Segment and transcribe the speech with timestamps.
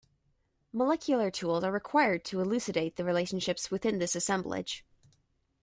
[0.73, 4.83] Molecular tools are required to elucidate the relationships within this assemblage.